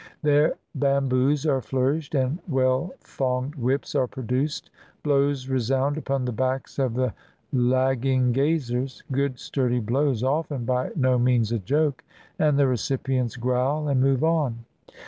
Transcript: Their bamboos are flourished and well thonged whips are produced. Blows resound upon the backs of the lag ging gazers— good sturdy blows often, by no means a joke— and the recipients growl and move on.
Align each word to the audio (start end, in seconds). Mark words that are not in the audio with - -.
Their 0.23 0.55
bamboos 0.73 1.45
are 1.45 1.61
flourished 1.61 2.15
and 2.15 2.39
well 2.47 2.91
thonged 3.03 3.53
whips 3.53 3.93
are 3.93 4.07
produced. 4.07 4.71
Blows 5.03 5.47
resound 5.47 5.95
upon 5.95 6.25
the 6.25 6.31
backs 6.31 6.79
of 6.79 6.95
the 6.95 7.13
lag 7.53 8.01
ging 8.01 8.31
gazers— 8.33 9.03
good 9.11 9.37
sturdy 9.37 9.79
blows 9.79 10.23
often, 10.23 10.65
by 10.65 10.89
no 10.95 11.19
means 11.19 11.51
a 11.51 11.59
joke— 11.59 12.03
and 12.39 12.57
the 12.57 12.65
recipients 12.65 13.35
growl 13.35 13.87
and 13.87 14.01
move 14.01 14.23
on. 14.23 14.65